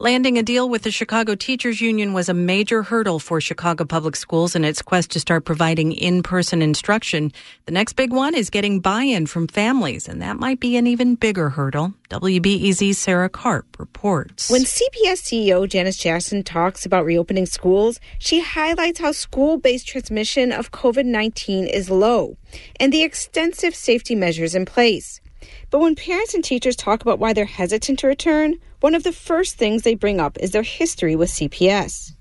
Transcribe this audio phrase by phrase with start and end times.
[0.00, 4.14] Landing a deal with the Chicago Teachers Union was a major hurdle for Chicago Public
[4.14, 7.32] Schools in its quest to start providing in person instruction.
[7.66, 10.86] The next big one is getting buy in from families, and that might be an
[10.86, 11.94] even bigger hurdle.
[12.10, 14.48] WBEZ's Sarah Karp reports.
[14.48, 20.52] When CPS CEO Janice Jackson talks about reopening schools, she highlights how school based transmission
[20.52, 22.36] of COVID 19 is low
[22.78, 25.20] and the extensive safety measures in place.
[25.70, 29.12] But when parents and teachers talk about why they're hesitant to return, one of the
[29.12, 32.12] first things they bring up is their history with CPS.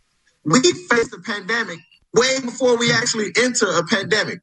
[0.43, 1.79] We faced a pandemic
[2.13, 4.39] way before we actually enter a pandemic.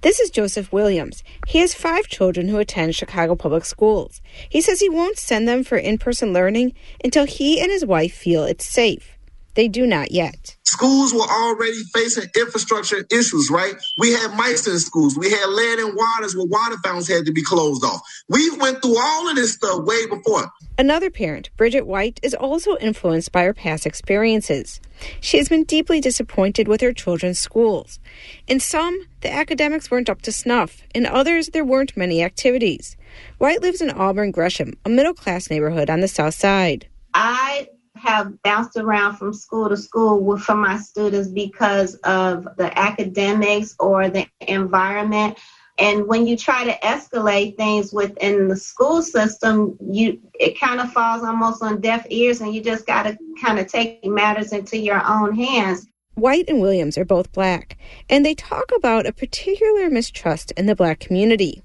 [0.00, 1.24] This is Joseph Williams.
[1.48, 4.20] He has five children who attend Chicago Public Schools.
[4.48, 8.14] He says he won't send them for in person learning until he and his wife
[8.14, 9.17] feel it's safe.
[9.58, 10.56] They do not yet.
[10.62, 13.74] Schools were already facing infrastructure issues, right?
[13.98, 15.18] We had mice in schools.
[15.18, 18.00] We had lead in waters where water fountains had to be closed off.
[18.28, 20.52] We went through all of this stuff way before.
[20.78, 24.80] Another parent, Bridget White, is also influenced by her past experiences.
[25.20, 27.98] She has been deeply disappointed with her children's schools.
[28.46, 30.84] In some, the academics weren't up to snuff.
[30.94, 32.96] In others, there weren't many activities.
[33.38, 36.86] White lives in Auburn Gresham, a middle class neighborhood on the south side.
[37.12, 37.66] I
[37.98, 44.08] have bounced around from school to school for my students because of the academics or
[44.08, 45.38] the environment.
[45.78, 50.92] And when you try to escalate things within the school system, you it kind of
[50.92, 54.76] falls almost on deaf ears, and you just got to kind of take matters into
[54.76, 55.86] your own hands.
[56.14, 57.76] White and Williams are both black,
[58.08, 61.62] and they talk about a particular mistrust in the black community.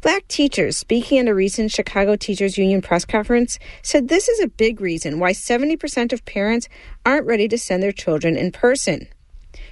[0.00, 4.46] Black teachers, speaking at a recent Chicago Teachers Union press conference, said this is a
[4.46, 6.68] big reason why 70% of parents
[7.04, 9.08] aren't ready to send their children in person.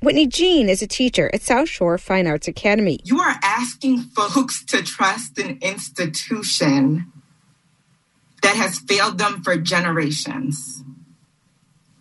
[0.02, 2.98] Whitney Jean is a teacher at South Shore Fine Arts Academy.
[3.04, 7.12] You are asking folks to trust an institution
[8.42, 10.82] that has failed them for generations.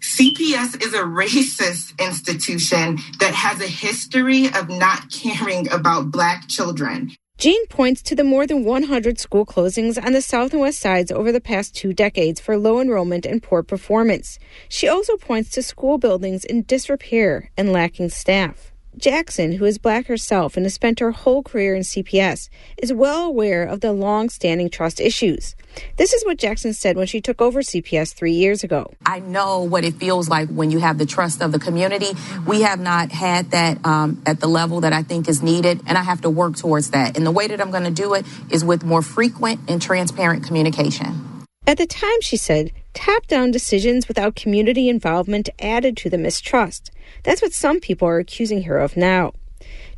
[0.01, 7.11] CPS is a racist institution that has a history of not caring about Black children.
[7.37, 11.11] Jean points to the more than 100 school closings on the south and west sides
[11.11, 14.39] over the past two decades for low enrollment and poor performance.
[14.69, 18.71] She also points to school buildings in disrepair and lacking staff.
[18.97, 23.25] Jackson, who is black herself and has spent her whole career in CPS, is well
[23.25, 25.55] aware of the long standing trust issues.
[25.97, 28.93] This is what Jackson said when she took over CPS three years ago.
[29.05, 32.13] I know what it feels like when you have the trust of the community.
[32.47, 35.97] We have not had that um, at the level that I think is needed, and
[35.97, 37.17] I have to work towards that.
[37.17, 40.45] And the way that I'm going to do it is with more frequent and transparent
[40.45, 41.43] communication.
[41.67, 46.89] At the time, she said, top down decisions without community involvement added to the mistrust.
[47.23, 49.33] That's what some people are accusing her of now.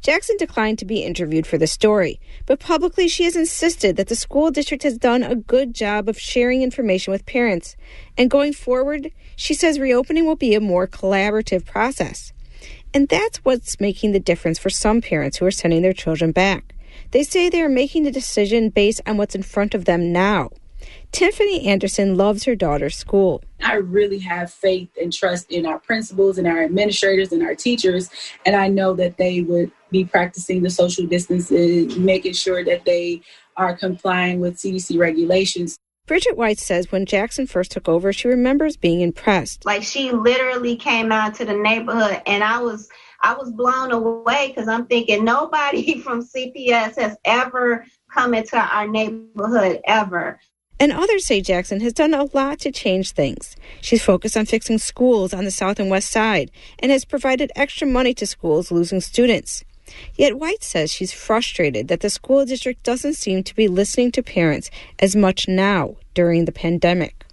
[0.02, 4.16] Jackson declined to be interviewed for the story, but publicly she has insisted that the
[4.16, 7.76] school district has done a good job of sharing information with parents.
[8.18, 12.32] And going forward, she says reopening will be a more collaborative process.
[12.94, 16.74] And that's what's making the difference for some parents who are sending their children back.
[17.12, 20.50] They say they are making the decision based on what's in front of them now.
[21.12, 23.44] Tiffany Anderson loves her daughter's school.
[23.64, 28.10] I really have faith and trust in our principals and our administrators and our teachers,
[28.46, 33.22] and I know that they would be practicing the social distancing, making sure that they
[33.56, 35.78] are complying with CDC regulations.
[36.06, 39.66] Bridget White says when Jackson first took over, she remembers being impressed.
[39.66, 42.90] Like she literally came out to the neighborhood, and I was
[43.22, 48.88] I was blown away because I'm thinking nobody from CPS has ever come into our
[48.88, 50.40] neighborhood ever.
[50.80, 53.56] And others say Jackson has done a lot to change things.
[53.82, 57.88] She's focused on fixing schools on the south and west side and has provided extra
[57.88, 59.64] money to schools losing students.
[60.16, 64.24] Yet White says she's frustrated that the school district doesn't seem to be listening to
[64.24, 67.26] parents as much now during the pandemic.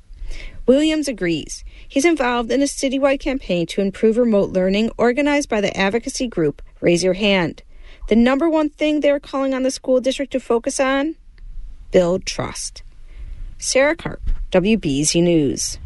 [0.66, 1.64] Williams agrees.
[1.86, 6.62] He's involved in a citywide campaign to improve remote learning organized by the advocacy group
[6.80, 7.62] Raise Your Hand.
[8.08, 11.16] The number one thing they're calling on the school district to focus on?
[11.90, 12.82] Build trust.
[13.66, 14.20] Sarah Karp,
[14.52, 15.78] WBEZ News.